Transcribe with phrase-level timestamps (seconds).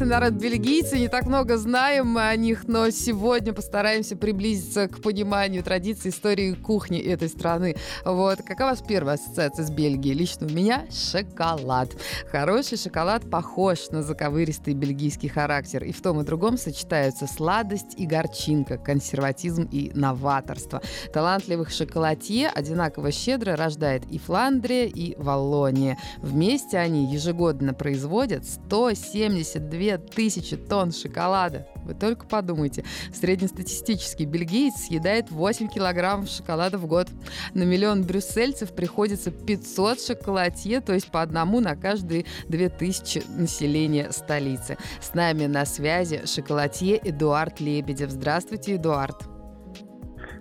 [0.00, 5.02] Интересный народ бельгийцы, не так много знаем мы о них, но сегодня постараемся приблизиться к
[5.02, 7.76] пониманию традиций истории кухни этой страны.
[8.06, 10.14] Вот, какая у вас первая ассоциация с Бельгией?
[10.14, 11.90] Лично у меня шоколад.
[12.32, 18.06] Хороший шоколад похож на заковыристый бельгийский характер, и в том и другом сочетаются сладость и
[18.06, 20.80] горчинка, консерватизм и новаторство.
[21.12, 25.98] Талантливых шоколадье одинаково щедро рождает и Фландрия, и Валлония.
[26.22, 31.66] Вместе они ежегодно производят 172 тысячи тонн шоколада.
[31.84, 32.84] Вы только подумайте.
[33.12, 37.08] Среднестатистический бельгиец съедает 8 килограммов шоколада в год.
[37.54, 44.76] На миллион брюссельцев приходится 500 шоколадье, то есть по одному на каждые 2000 населения столицы.
[45.00, 48.10] С нами на связи шоколадье Эдуард Лебедев.
[48.10, 49.29] Здравствуйте, Эдуард.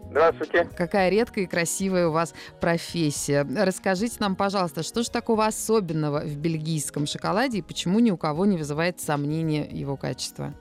[0.09, 0.67] Здравствуйте.
[0.75, 3.45] Какая редкая и красивая у вас профессия.
[3.55, 8.45] Расскажите нам, пожалуйста, что же такого особенного в бельгийском шоколаде и почему ни у кого
[8.45, 10.53] не вызывает сомнения его качество?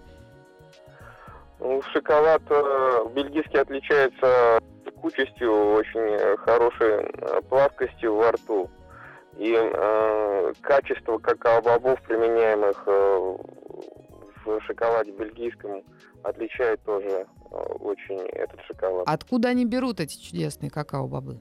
[1.60, 8.70] Ну, шоколад э, бельгийский отличается текучестью, очень хорошей э, плавкостью во рту.
[9.38, 13.36] И э, качество какао-бобов, применяемых э,
[14.44, 15.82] в шоколаде бельгийском,
[16.22, 19.04] отличает тоже очень этот шоколад.
[19.06, 21.40] Откуда они берут эти чудесные какао-бобы?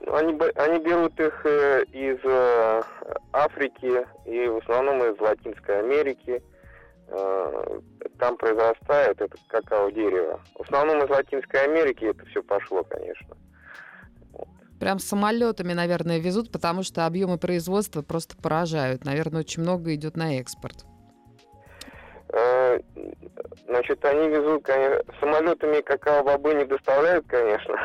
[0.00, 2.82] Ну, они, они берут их э, из э,
[3.32, 6.42] Африки и в основном из Латинской Америки.
[8.18, 10.40] Там произрастает это какао-дерево.
[10.56, 13.34] В основном из Латинской Америки это все пошло, конечно.
[14.78, 19.06] Прям самолетами, наверное, везут, потому что объемы производства просто поражают.
[19.06, 20.84] Наверное, очень много идет на экспорт.
[23.66, 27.76] Значит, они везут, конечно, самолетами какао-бобы не доставляют, конечно,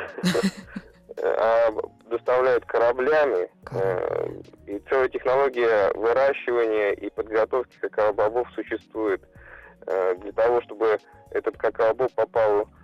[1.21, 1.71] а
[2.09, 3.49] доставляют кораблями.
[3.71, 4.27] Э,
[4.67, 9.21] и целая технология выращивания и подготовки какао-бобов существует
[9.87, 10.97] э, для того, чтобы
[11.31, 12.82] этот какао-боб попал в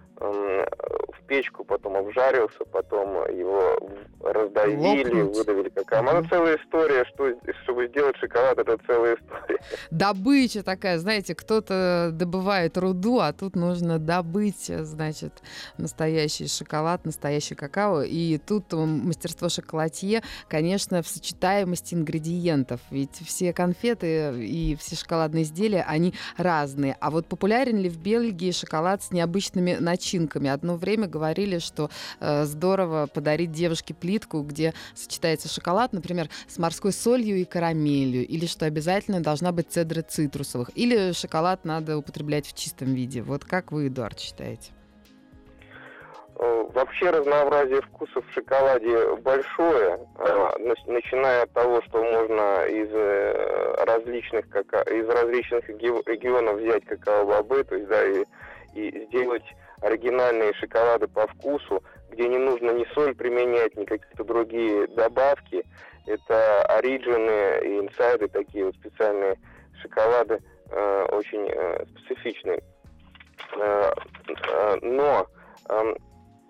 [1.30, 3.80] печку, потом обжарился, потом его
[4.22, 5.38] раздавили, Лопнуть.
[5.38, 6.02] выдавили какая.
[6.02, 7.31] Ну, целая история, что,
[7.63, 9.59] чтобы сделать шоколад, это целая история.
[9.91, 15.44] Добыча такая, знаете, кто-то добывает руду, а тут нужно добыть, значит,
[15.78, 18.01] настоящий шоколад, настоящий какао.
[18.01, 22.81] И тут мастерство шоколадье, конечно, в сочетаемости ингредиентов.
[22.90, 26.97] Ведь все конфеты и все шоколадные изделия, они разные.
[27.00, 30.09] А вот популярен ли в Бельгии шоколад с необычными начинками?
[30.09, 30.50] Начинками.
[30.50, 31.90] Одно время говорили, что
[32.20, 38.46] э, здорово подарить девушке плитку, где сочетается шоколад, например, с морской солью и карамелью, или
[38.46, 43.22] что обязательно должна быть цедра цитрусовых, или шоколад надо употреблять в чистом виде.
[43.22, 44.72] Вот как вы, Эдуард, считаете?
[46.40, 53.84] Э, вообще разнообразие вкусов в шоколаде большое, э, начиная от того, что можно из э,
[53.86, 58.24] различных, из различных регионов взять какао-бобы, то есть да, и,
[58.74, 59.44] и сделать
[59.81, 65.63] оригинальные шоколады по вкусу, где не нужно ни соль применять, ни какие-то другие добавки.
[66.06, 69.38] Это оригины и инсайды, такие вот специальные
[69.81, 70.41] шоколады,
[70.72, 72.62] э, очень э, специфичные.
[73.57, 73.91] Э,
[74.28, 75.28] э, но
[75.69, 75.94] э,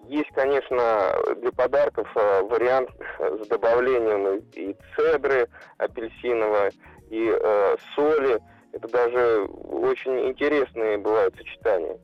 [0.08, 2.90] есть, конечно, для подарков э, вариант
[3.20, 5.48] с добавлением и цедры
[5.78, 6.72] апельсиновой,
[7.10, 8.40] и э, соли.
[8.72, 11.98] Это даже очень интересные бывают сочетания.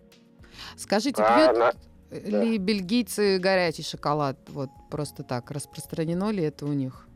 [0.78, 1.72] Скажите, а, пьют на...
[2.12, 2.64] ли да.
[2.64, 4.38] бельгийцы горячий шоколад?
[4.48, 5.52] Вот просто так.
[5.52, 7.08] Распространено ли это у них?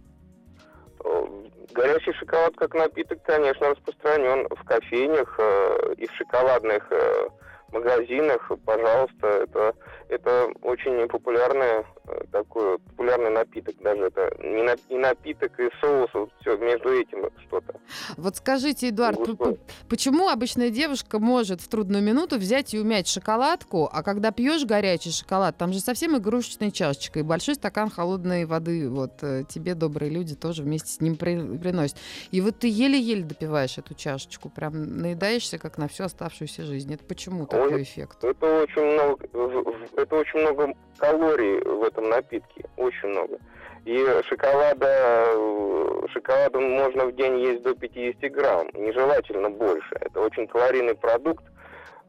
[1.71, 7.29] Горячий шоколад как напиток, конечно, распространен в кофейнях э, и в шоколадных э,
[7.71, 9.75] магазинах, пожалуйста, это,
[10.09, 16.09] это очень популярный э, такой популярный напиток, даже это не, на, не напиток и соус,
[16.13, 17.75] вот все между этим что-то.
[18.17, 19.19] Вот скажите, Эдуард,
[19.87, 25.11] почему обычная девушка может в трудную минуту взять и умять шоколадку, а когда пьешь горячий
[25.11, 30.09] шоколад, там же совсем игрушечная чашечка и большой стакан холодной воды, вот э, тебе добрые
[30.09, 31.97] люди тоже вместе с ним при, приносят.
[32.31, 36.91] И вот ты еле-еле допиваешь эту чашечку, прям наедаешься как на всю оставшуюся жизнь.
[36.93, 37.63] Это почему так?
[37.63, 38.23] такой эффект?
[38.23, 39.27] Это очень много,
[40.01, 43.37] это очень много калорий в этом напитке, очень много.
[43.85, 49.95] И шоколада, э, шоколада можно в день есть до 50 грамм, нежелательно больше.
[50.01, 51.43] Это очень калорийный продукт,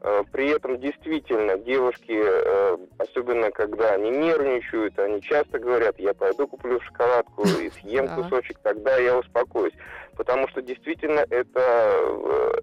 [0.02, 6.46] Э, при этом действительно девушки, э, особенно когда они нервничают, они часто говорят, я пойду
[6.46, 9.74] куплю шоколадку и съем кусочек, тогда я успокоюсь.
[10.16, 11.94] Потому что действительно это,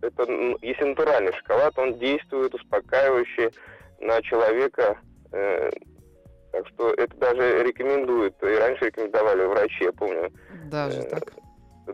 [0.01, 0.23] это,
[0.61, 3.51] если натуральный шоколад, он действует успокаивающе
[3.99, 4.97] на человека.
[5.31, 10.31] Так что это даже рекомендуют, и раньше рекомендовали врачи, я помню.
[10.71, 11.33] Даже так?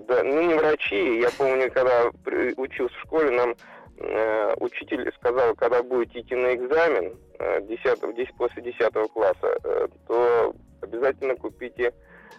[0.08, 2.12] Да, ну не врачи, я помню, когда
[2.58, 3.56] учился в школе, нам
[4.00, 7.16] Э, учитель сказал, когда будете идти на экзамен
[7.68, 11.94] 10, 10, после 10 класса, э, то обязательно купите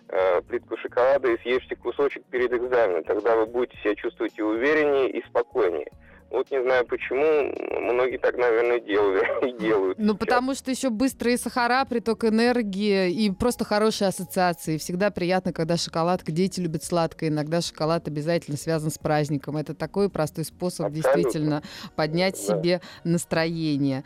[0.08, 3.04] э, плитку шоколада и съешьте кусочек перед экзаменом.
[3.04, 5.90] Тогда вы будете себя чувствовать и увереннее, и спокойнее.
[6.34, 9.98] Вот не знаю почему, многие так, наверное, делали и делают.
[9.98, 14.78] Ну, потому что еще быстрые сахара, приток энергии и просто хорошие ассоциации.
[14.78, 19.56] Всегда приятно, когда шоколадка, дети любят сладкое, иногда шоколад обязательно связан с праздником.
[19.56, 21.12] Это такой простой способ Абсолютно.
[21.12, 21.62] действительно
[21.94, 22.56] поднять да.
[22.56, 24.02] себе настроение.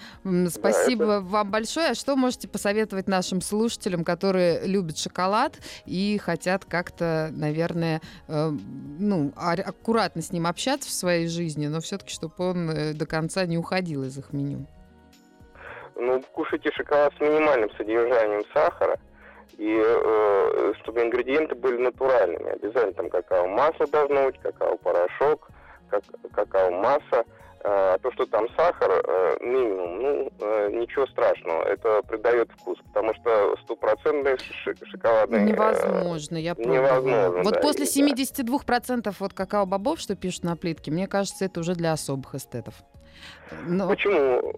[0.50, 1.20] Спасибо да, это...
[1.22, 1.90] вам большое.
[1.90, 8.50] А что можете посоветовать нашим слушателям, которые любят шоколад и хотят как-то, наверное, э,
[8.98, 13.46] ну, аккуратно с ним общаться в своей жизни, но все-таки чтобы он э, до конца
[13.46, 14.66] не уходил из их меню?
[15.96, 18.98] Ну, кушайте шоколад с минимальным содержанием сахара,
[19.56, 22.50] и э, чтобы ингредиенты были натуральными.
[22.50, 25.48] Обязательно там какао-масло должно быть, какао-порошок,
[25.90, 27.24] как, какао-масса.
[27.64, 33.12] А то, что там сахар э, минимум, ну, э, ничего страшного, это придает вкус, потому
[33.14, 34.36] что стопроцентный
[34.90, 35.44] шоколадный...
[35.44, 37.00] Невозможно, я пробовала.
[37.00, 39.12] Невозможно, Вот да, после 72% да.
[39.18, 42.74] вот какао-бобов, что пишут на плитке, мне кажется, это уже для особых эстетов.
[43.66, 43.88] Но...
[43.88, 44.52] Почему?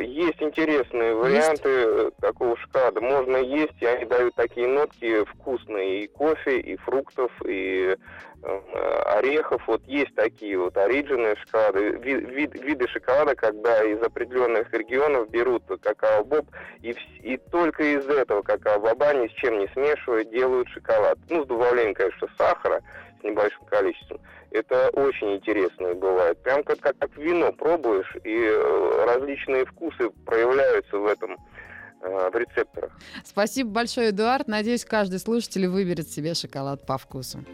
[0.00, 2.16] Есть интересные варианты есть?
[2.16, 3.00] такого шоколада.
[3.00, 6.04] Можно есть, и они дают такие нотки вкусные.
[6.04, 7.96] И кофе, и фруктов, и
[8.42, 8.58] э,
[9.16, 9.62] орехов.
[9.66, 11.90] Вот есть такие вот оригинальные шоколады.
[11.98, 16.46] Вид, вид, виды шоколада, когда из определенных регионов берут какао-боб,
[16.82, 21.18] и, и только из этого какао-боба ни с чем не смешивая делают шоколад.
[21.30, 22.82] Ну, с добавлением, конечно, сахара
[23.30, 24.20] небольшим количеством.
[24.50, 26.42] Это очень интересно бывает.
[26.42, 31.36] Прям как, как, как вино пробуешь, и э, различные вкусы проявляются в этом
[32.02, 32.92] э, в рецепторах.
[33.24, 34.48] Спасибо большое, Эдуард.
[34.48, 37.44] Надеюсь, каждый слушатель выберет себе шоколад по вкусу.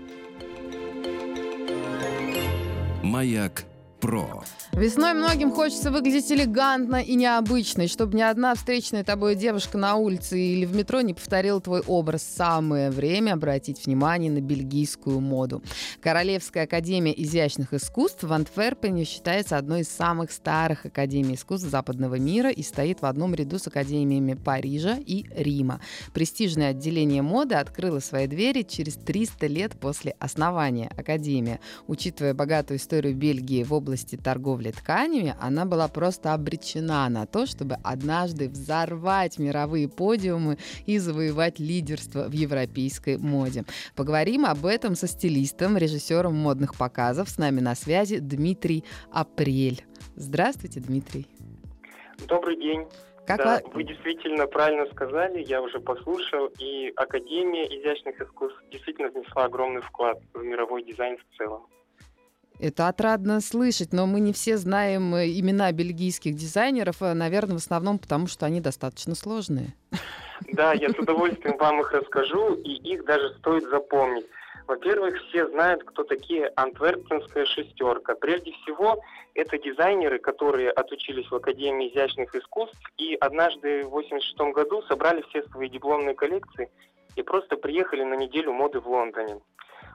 [3.02, 3.64] Маяк
[4.02, 4.43] Про.
[4.72, 9.94] Весной многим хочется выглядеть элегантно и необычно, и чтобы ни одна встречная тобой девушка на
[9.94, 12.22] улице или в метро не повторила твой образ.
[12.22, 15.62] Самое время обратить внимание на бельгийскую моду.
[16.00, 22.50] Королевская академия изящных искусств в Антверпене считается одной из самых старых академий искусств западного мира
[22.50, 25.81] и стоит в одном ряду с академиями Парижа и Рима.
[26.12, 31.60] Престижное отделение моды открыло свои двери через 300 лет после основания академии.
[31.87, 37.46] Учитывая богатую историю Бельгии в области торговли торговли тканями, она была просто обречена на то,
[37.46, 43.64] чтобы однажды взорвать мировые подиумы и завоевать лидерство в европейской моде.
[43.94, 47.28] Поговорим об этом со стилистом, режиссером модных показов.
[47.28, 49.84] С нами на связи Дмитрий Апрель.
[50.16, 51.26] Здравствуйте, Дмитрий.
[52.26, 52.86] Добрый день.
[53.26, 53.70] Как да, вы...
[53.74, 60.19] вы действительно правильно сказали, я уже послушал, и Академия изящных искусств действительно внесла огромный вклад
[60.34, 61.67] в мировой дизайн в целом.
[62.62, 67.60] Это отрадно слышать, но мы не все знаем э, имена бельгийских дизайнеров, э, наверное, в
[67.60, 69.74] основном потому, что они достаточно сложные.
[70.52, 74.26] Да, я с удовольствием вам их расскажу, и их даже стоит запомнить.
[74.69, 78.14] Во-первых, все знают, кто такие антверпенская шестерка.
[78.14, 79.02] Прежде всего,
[79.34, 85.42] это дизайнеры, которые отучились в Академии изящных искусств и однажды в 86 году собрали все
[85.48, 86.70] свои дипломные коллекции
[87.16, 89.40] и просто приехали на неделю моды в Лондоне.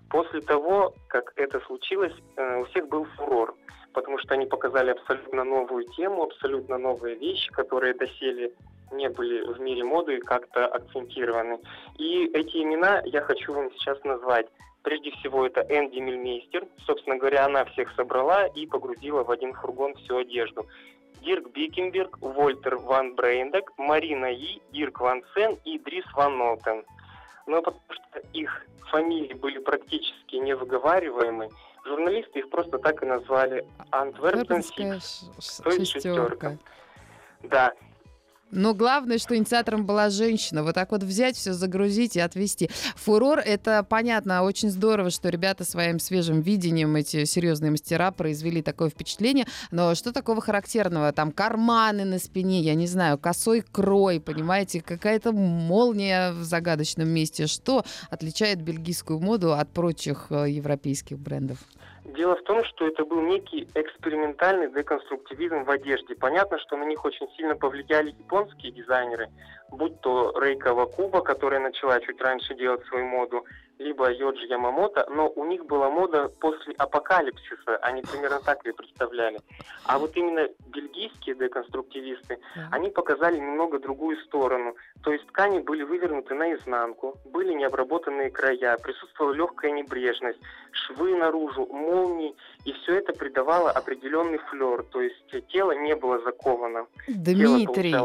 [0.10, 3.56] После того, как это случилось, э, у всех был фурор,
[3.94, 8.54] потому что они показали абсолютно новую тему, абсолютно новые вещи, которые доселе
[8.92, 11.60] не были в мире моды как-то акцентированы.
[11.98, 14.48] И эти имена я хочу вам сейчас назвать.
[14.82, 16.66] Прежде всего, это Энди Мильмейстер.
[16.86, 20.66] Собственно говоря, она всех собрала и погрузила в один фургон всю одежду.
[21.22, 26.86] Дирк Бикенберг, Вольтер Ван Брейндек, Марина И, Дирк Ван Сен и Дрис Ван Нотен.
[27.48, 31.50] Но потому что их фамилии были практически невыговариваемы,
[31.86, 36.58] журналисты их просто так и назвали Антверпен Сикс, то есть шестерка.
[37.44, 37.74] Да.
[38.52, 40.64] Но главное, что инициатором была женщина.
[40.64, 42.70] Вот так вот взять все, загрузить и отвести.
[42.96, 48.90] Фурор, это понятно, очень здорово, что ребята своим свежим видением, эти серьезные мастера, произвели такое
[48.90, 49.46] впечатление.
[49.72, 51.12] Но что такого характерного?
[51.12, 57.48] Там карманы на спине, я не знаю, косой крой, понимаете, какая-то молния в загадочном месте.
[57.48, 61.60] Что отличает бельгийскую моду от прочих э, европейских брендов?
[62.08, 66.16] Дело в том, что это был некий экспериментальный деконструктивизм в одежде.
[66.16, 69.28] Понятно, что на них очень сильно повлияли японские дизайнеры,
[69.72, 73.46] будь то Рейка Вакуба, которая начала чуть раньше делать свою моду,
[73.80, 79.40] либо Йоджи Ямамото, но у них была мода после апокалипсиса, они примерно так ее представляли.
[79.86, 82.40] А вот именно бельгийские деконструктивисты,
[82.72, 84.76] они показали немного другую сторону.
[85.04, 90.40] То есть ткани были вывернуты наизнанку, были необработанные края, присутствовала легкая небрежность,
[90.72, 94.84] швы наружу, молнии, и все это придавало определенный флер.
[94.92, 96.88] То есть тело не было заковано.
[97.08, 97.96] Дмитрий,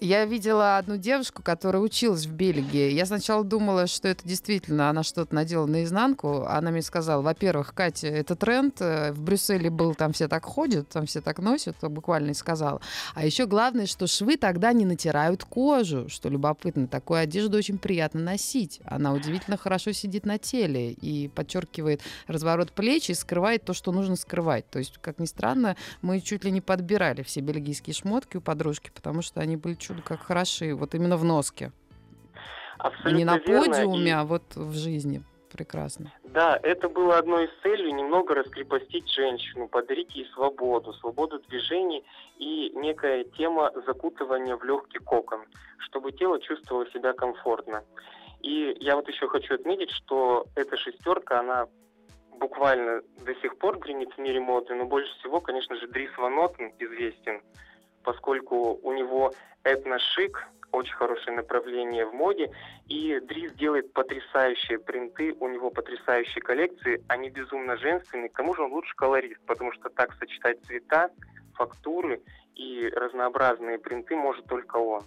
[0.00, 2.90] я видела одну девушку, которая училась в Бельгии.
[2.90, 7.74] Я сначала думала, что это действительно действительно она что-то надела наизнанку, она мне сказала, во-первых,
[7.74, 11.76] Катя, это тренд, э, в Брюсселе был, там все так ходят, там все так носят,
[11.82, 12.80] буквально и сказала.
[13.14, 16.86] А еще главное, что швы тогда не натирают кожу, что любопытно.
[16.86, 18.80] Такую одежду очень приятно носить.
[18.84, 24.16] Она удивительно хорошо сидит на теле и подчеркивает разворот плеч и скрывает то, что нужно
[24.16, 24.68] скрывать.
[24.70, 28.90] То есть, как ни странно, мы чуть ли не подбирали все бельгийские шмотки у подружки,
[28.94, 31.72] потому что они были чудо как хороши, вот именно в носке.
[32.80, 33.74] Абсолютно не на верно.
[33.74, 35.22] подиуме, И- а вот в жизни.
[35.52, 36.12] Прекрасно.
[36.22, 42.04] Да, это было одной из целей немного раскрепостить женщину, подарить ей свободу, свободу движений
[42.38, 45.40] и некая тема закутывания в легкий кокон,
[45.78, 47.82] чтобы тело чувствовало себя комфортно.
[48.42, 51.66] И я вот еще хочу отметить, что эта шестерка, она
[52.38, 56.36] буквально до сих пор гремит в мире моды, но больше всего, конечно же, Дрис Ван
[56.36, 57.42] Нотен известен,
[58.04, 59.32] поскольку у него
[59.64, 62.50] этно-шик, очень хорошее направление в моде,
[62.88, 68.28] и Дрис делает потрясающие принты, у него потрясающие коллекции, они безумно женственные.
[68.28, 71.10] К тому же он лучше колорист, потому что так сочетать цвета,
[71.54, 72.22] фактуры
[72.54, 75.02] и разнообразные принты может только он.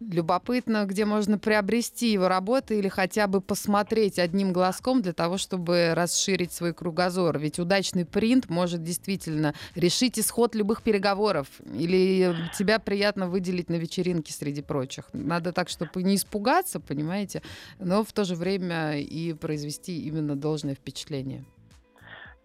[0.00, 5.92] Любопытно, где можно приобрести его работы или хотя бы посмотреть одним глазком для того, чтобы
[5.94, 7.38] расширить свой кругозор.
[7.38, 11.48] Ведь удачный принт может действительно решить исход любых переговоров.
[11.74, 15.04] Или тебя приятно выделить на вечеринке среди прочих.
[15.12, 17.42] Надо так, чтобы не испугаться, понимаете,
[17.78, 21.44] но в то же время и произвести именно должное впечатление.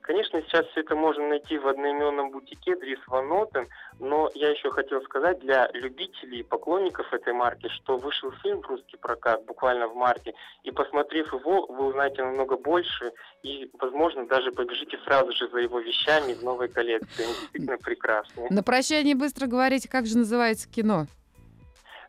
[0.06, 3.68] Конечно, сейчас все это можно найти в одноименном бутике Дрис Ван Нотен,
[4.00, 8.68] но я еще хотел сказать для любителей и поклонников этой марки, что вышел фильм в
[8.68, 14.52] русский прокат буквально в марте, и посмотрев его, вы узнаете намного больше и, возможно, даже
[14.52, 17.24] побежите сразу же за его вещами в новой коллекции.
[17.24, 18.48] Они действительно прекрасные.
[18.52, 21.08] На прощание быстро говорите, как же называется кино?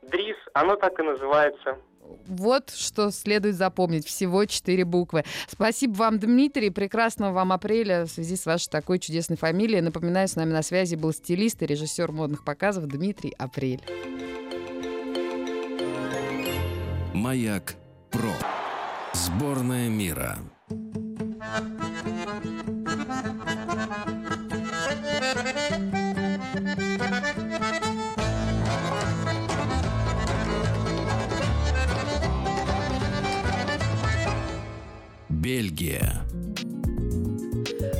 [0.03, 1.79] Дрис, оно так и называется.
[2.27, 4.07] Вот что следует запомнить.
[4.07, 5.25] Всего четыре буквы.
[5.49, 6.71] Спасибо вам, Дмитрий.
[6.71, 9.81] Прекрасного вам апреля в связи с вашей такой чудесной фамилией.
[9.81, 13.83] Напоминаю, с нами на связи был стилист и режиссер модных показов Дмитрий Апрель.
[17.15, 17.75] Маяк
[18.11, 18.33] Про.
[19.13, 20.39] Сборная мира.
[35.47, 36.26] Бельгия.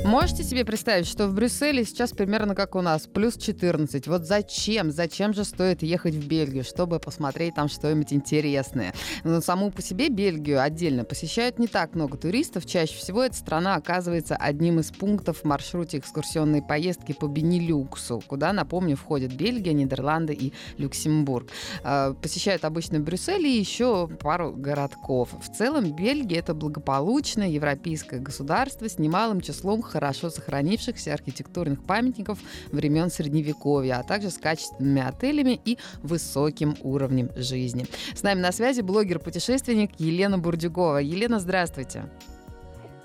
[0.07, 4.07] Можете себе представить, что в Брюсселе сейчас примерно как у нас, плюс 14.
[4.07, 4.89] Вот зачем?
[4.89, 8.93] Зачем же стоит ехать в Бельгию, чтобы посмотреть там что-нибудь интересное?
[9.25, 12.65] Но саму по себе Бельгию отдельно посещают не так много туристов.
[12.65, 18.53] Чаще всего эта страна оказывается одним из пунктов в маршруте экскурсионной поездки по Бенилюксу, куда,
[18.53, 21.49] напомню, входят Бельгия, Нидерланды и Люксембург.
[21.83, 25.31] А, Посещают обычно Брюссель и еще пару городков.
[25.33, 32.37] В целом Бельгия— это благополучное европейское государство с немалым числом хорошо сохранившихся архитектурных памятников
[32.71, 37.87] времен Средневековья, а также с качественными отелями и высоким уровнем жизни.
[38.13, 40.99] С нами на связи блогер-путешественник Елена Бурдюгова.
[40.99, 42.03] Елена, здравствуйте.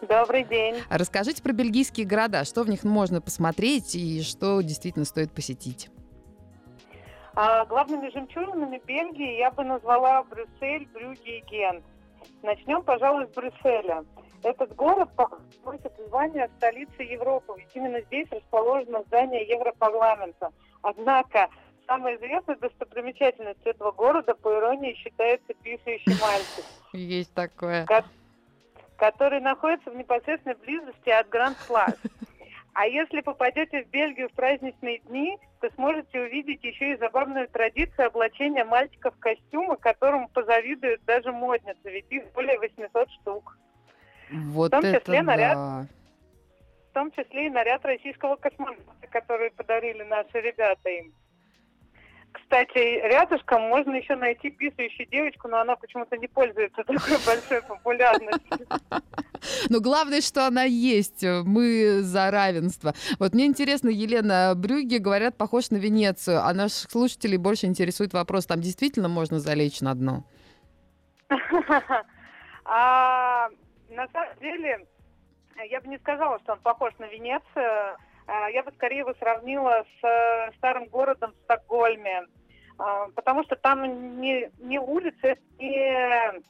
[0.06, 0.82] Добрый день.
[0.90, 5.88] Расскажите про бельгийские города, что в них можно посмотреть и что действительно стоит посетить.
[7.34, 11.82] А главными жемчужинами Бельгии я бы назвала Брюссель, Брюгге и Гент.
[12.42, 14.04] Начнем, пожалуй, с Брюсселя.
[14.42, 15.08] Этот город
[15.64, 20.50] носит звание столицы Европы, ведь именно здесь расположено здание Европарламента.
[20.82, 21.48] Однако
[21.86, 26.64] самой известной достопримечательностью этого города, по иронии, считается писающий мальчик.
[26.92, 27.86] Есть такое.
[28.96, 31.96] который находится в непосредственной близости от Гранд Плас.
[32.74, 38.06] А если попадете в Бельгию в праздничные дни, то сможете увидеть еще и забавную традицию
[38.06, 43.58] облачения мальчиков в костюмы, которому позавидуют даже модницы, ведь их более 800 штук.
[44.30, 45.86] Вот В том это числе наряд да.
[46.90, 51.14] В том числе и наряд российского космонавта, который подарили наши ребята им.
[52.32, 58.66] Кстати, рядышком можно еще найти писающую девочку, но она почему-то не пользуется такой большой популярностью.
[59.70, 61.24] Но главное, что она есть.
[61.24, 62.94] Мы за равенство.
[63.18, 66.44] Вот мне интересно, Елена Брюги, говорят, похож на Венецию.
[66.44, 70.24] А наших слушателей больше интересует вопрос, там действительно можно залечь на дно?
[74.52, 74.86] Деле,
[75.70, 77.96] я бы не сказала, что он похож на Венецию.
[78.26, 82.26] А, Я бы скорее его сравнила с э, старым городом Стокгольме.
[83.14, 86.42] Потому что там не, не улицы, не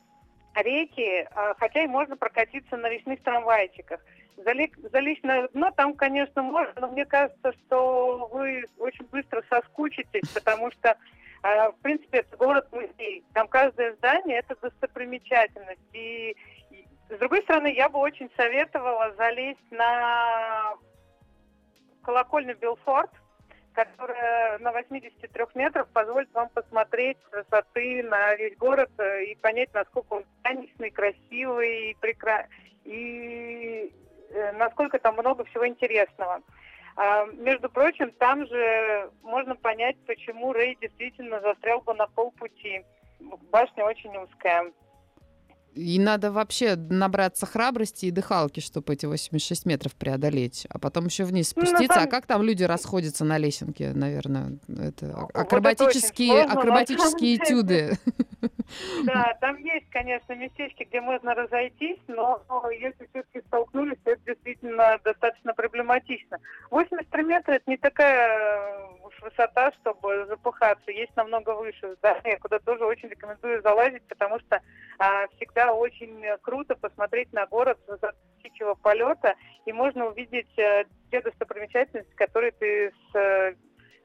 [0.54, 1.28] реки,
[1.58, 4.00] хотя и можно прокатиться на речных трамвайчиках.
[4.38, 10.26] Залечь, залечь на дно там, конечно, можно, но мне кажется, что вы очень быстро соскучитесь,
[10.30, 10.96] потому что,
[11.42, 13.24] в принципе, это город-музей.
[13.34, 15.80] Там каждое здание– это достопримечательность.
[15.92, 16.34] И,
[17.14, 20.74] с другой стороны, я бы очень советовала залезть на
[22.02, 23.10] колокольню Белфорд,
[23.74, 28.90] которая на 83 метрах позволит вам посмотреть с высоты на весь город
[29.26, 32.46] и понять, насколько он праздничный, красивый и, прекра...
[32.84, 33.92] и
[34.30, 36.42] э, насколько там много всего интересного.
[36.96, 42.84] А, между прочим, там же можно понять, почему Рэй действительно застрял бы на полпути.
[43.50, 44.72] Башня очень узкая.
[45.74, 51.24] И надо вообще набраться храбрости и дыхалки, чтобы эти 86 метров преодолеть, а потом еще
[51.24, 51.94] вниз Ну, спуститься.
[51.94, 54.58] самом- А как там люди расходятся на лесенке, наверное?
[54.68, 57.44] Это Вот это акробатические, сложно, акробатические деле.
[57.44, 57.98] этюды.
[59.04, 64.98] Да, там есть, конечно, местечки, где можно разойтись, но если все-таки столкнулись, то это действительно
[65.04, 66.38] достаточно проблематично.
[66.70, 70.90] 83 метра– это не такая э, высота, чтобы запыхаться.
[70.90, 74.60] Есть намного выше здания, куда тоже очень рекомендую залазить, потому что
[74.98, 79.34] а, всегда очень круто посмотреть на город с высоты птичьего полета,
[79.66, 83.54] и можно увидеть э, те достопримечательности, которые ты с э,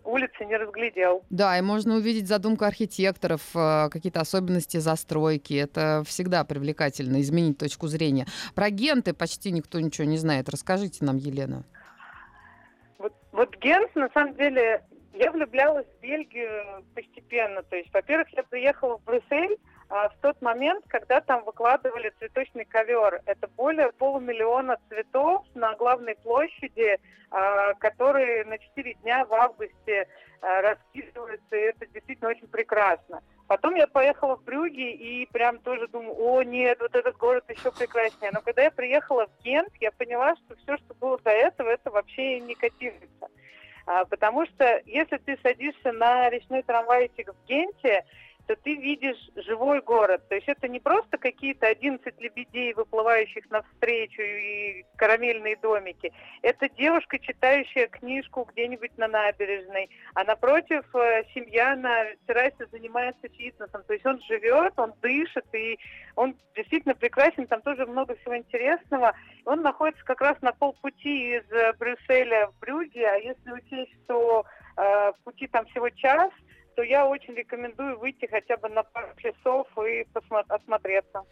[0.04, 1.24] улицы не разглядел.
[1.30, 5.54] Да, и можно увидеть задумку архитекторов, э, какие-то особенности застройки.
[5.54, 8.26] Это всегда привлекательно, изменить точку зрения.
[8.56, 10.50] Про Генты почти никто ничего не знает.
[10.50, 11.63] Расскажите нам, Елена.
[12.98, 14.84] Вот, вот Генс, на самом деле,
[15.17, 17.63] я влюблялась в Бельгию постепенно.
[17.63, 19.58] То есть, во-первых, я приехала в Брюссель
[19.89, 23.21] а, в тот момент, когда там выкладывали цветочный ковер.
[23.25, 26.99] Это более полумиллиона цветов на главной площади,
[27.32, 30.08] а, которые на 4 дня в августе
[30.41, 33.21] а, раскидываются, и это действительно очень прекрасно.
[33.47, 37.71] Потом я поехала в Брюги и прям тоже думаю, о нет, вот этот город еще
[37.71, 38.32] прекраснее.
[38.34, 41.89] Но когда я приехала в Гент, я поняла, что все, что было до этого, это
[41.89, 42.39] вообще.
[42.39, 43.16] А,
[44.10, 48.04] потому что если ты садишься на речной трамвайчик в Генте,
[48.48, 50.28] то ты видишь живой город.
[50.30, 56.14] То есть это не просто какие-то 11 лебедей, выплывающих навстречу, и карамельные домики.
[56.42, 63.84] Это девушка, читающая книжку где-нибудь на набережной, а напротив э, семья на террасе занимается фитнесом.
[63.86, 65.78] То есть он живет, он дышит, и
[66.16, 69.14] он действительно прекрасен, там тоже много всего интересного.
[69.46, 74.46] Он находится как раз на полпути из э, Брюсселя в Брюгге, а если учесть, что
[74.78, 76.32] э, пути там всего час,
[76.78, 80.06] то я очень рекомендую выйти хотя бы на пару часов и
[80.48, 81.24] осмотреться.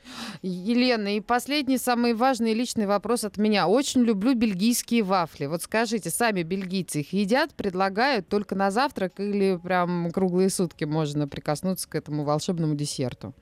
[0.42, 3.68] Елена, и последний, самый важный личный вопрос от меня.
[3.68, 5.46] Очень люблю бельгийские вафли.
[5.46, 11.28] Вот скажите, сами бельгийцы их едят, предлагают только на завтрак или прям круглые сутки можно
[11.28, 13.36] прикоснуться к этому волшебному десерту?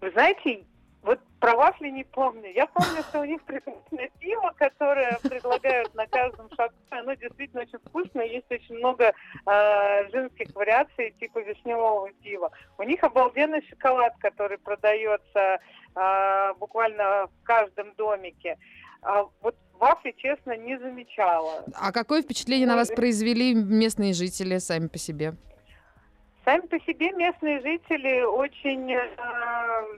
[0.00, 0.64] Вы знаете,
[1.44, 2.50] про вафли не помню.
[2.54, 6.72] Я помню, что у них прекрасное пиво, которое предлагают на каждом шагу.
[6.88, 8.24] Оно действительно очень вкусное.
[8.24, 12.50] Есть очень много э, женских вариаций типа вишневого пива.
[12.78, 15.58] У них обалденный шоколад, который продается
[15.94, 18.56] э, буквально в каждом домике.
[19.02, 21.62] А вот вафли, честно, не замечала.
[21.74, 25.34] А какое впечатление на вас произвели местные жители сами по себе?
[26.44, 29.00] Сами по себе местные жители очень э,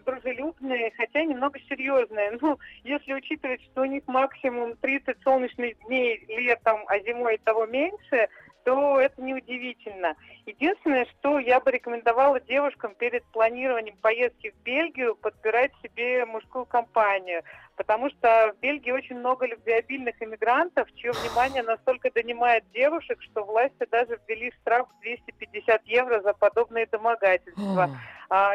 [0.04, 2.38] дружелюбные, хотя немного серьезные.
[2.40, 8.28] Ну, если учитывать, что у них максимум 30 солнечных дней летом, а зимой того меньше,
[8.66, 10.16] то это неудивительно.
[10.44, 17.44] Единственное, что я бы рекомендовала девушкам перед планированием поездки в Бельгию подбирать себе мужскую компанию,
[17.76, 23.86] потому что в Бельгии очень много любвеобильных иммигрантов, чье внимание настолько донимает девушек, что власти
[23.88, 27.90] даже ввели штраф в 250 евро за подобные домогательства.
[28.28, 28.54] А,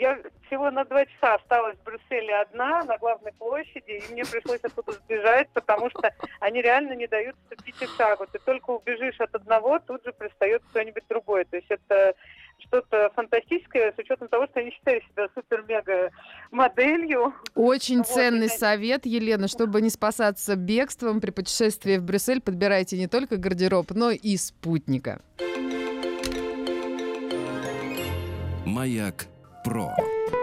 [0.00, 4.60] я всего на два часа осталась в Брюсселе одна на главной площади, и мне пришлось
[4.60, 6.10] оттуда сбежать, потому что
[6.40, 8.26] они реально не дают ступить и шагу.
[8.32, 11.44] Ты только убежишь от одного, тут же пристает кто-нибудь другой.
[11.44, 12.14] То есть это
[12.60, 16.10] что-то фантастическое с учетом того, что они считали себя супер-мега
[16.50, 17.34] моделью.
[17.54, 18.48] Очень вот, ценный и...
[18.48, 24.10] совет, Елена, чтобы не спасаться бегством при путешествии в Брюссель, подбирайте не только гардероб, но
[24.10, 25.20] и спутника.
[28.64, 29.26] Маяк
[29.70, 29.94] про.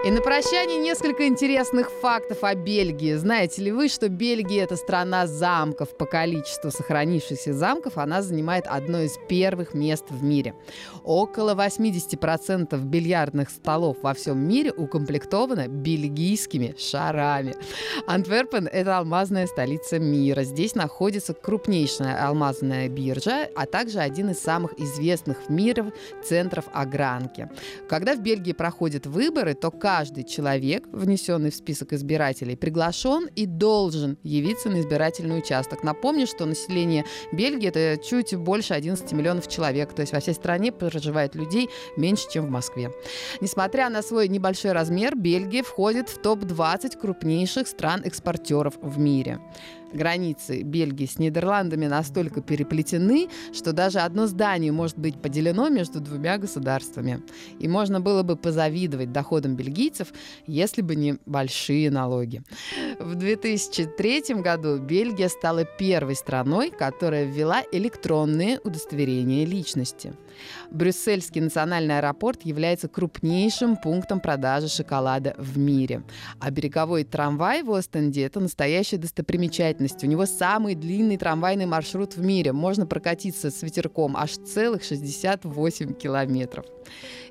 [0.07, 3.15] И на прощание несколько интересных фактов о Бельгии.
[3.15, 5.97] Знаете ли вы, что Бельгия это страна замков?
[5.97, 10.55] По количеству сохранившихся замков она занимает одно из первых мест в мире.
[11.03, 17.55] Около 80% бильярдных столов во всем мире укомплектовано бельгийскими шарами.
[18.07, 20.43] Антверпен– это алмазная столица мира.
[20.43, 25.91] Здесь находится крупнейшая алмазная биржа, а также один из самых известных в мире
[26.23, 27.49] центров огранки.
[27.89, 34.17] Когда в Бельгии проходят выборы, то каждый человек, внесенный в список избирателей, приглашен и должен
[34.23, 35.83] явиться на избирательный участок.
[35.83, 40.71] Напомню, что население Бельгии это чуть больше 11 миллионов человек, то есть во всей стране
[40.71, 42.91] проживает людей меньше, чем в Москве.
[43.41, 49.39] Несмотря на свой небольшой размер, Бельгия входит в топ-20 крупнейших стран-экспортеров в мире.
[49.93, 56.37] Границы Бельгии с Нидерландами настолько переплетены, что даже одно здание может быть поделено между двумя
[56.37, 57.21] государствами.
[57.59, 60.09] И можно было бы позавидовать доходам бельгийцев,
[60.45, 62.41] если бы не большие налоги.
[62.99, 70.13] В 2003 году Бельгия стала первой страной, которая ввела электронные удостоверения личности.
[70.69, 76.03] Брюссельский национальный аэропорт является крупнейшим пунктом продажи шоколада в мире.
[76.39, 79.76] А береговой трамвай в Остенде– это настоящая достопримечательность.
[79.79, 82.51] У него самый длинный трамвайный маршрут в мире.
[82.51, 86.65] Можно прокатиться с ветерком аж целых 68 километров.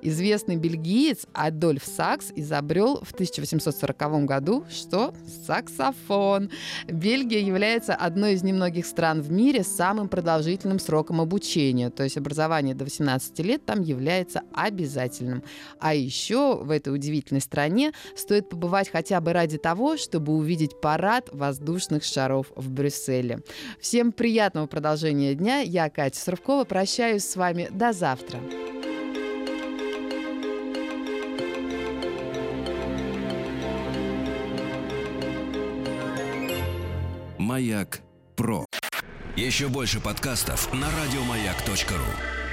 [0.02, 5.14] Известный бельгиец Адольф Сакс изобрел в 1840 году что?
[5.46, 6.50] Саксофон.
[6.86, 12.18] Бельгия является одной из немногих стран в мире с самым продолжительным сроком обучения, то есть
[12.18, 15.42] образование до 18 лет там является обязательным.
[15.80, 21.30] А еще в этой удивительной стране стоит побывать хотя бы ради того, чтобы увидеть парад
[21.32, 23.40] воздушных шаров в Брюсселе.
[23.80, 25.60] Всем приятного продолжения дня.
[25.60, 28.40] Я, Катя Суркова, прощаюсь с вами до завтра.
[37.38, 38.00] Маяк
[38.34, 38.66] Про.
[39.36, 42.45] Еще больше подкастов на радиомаяк.ру.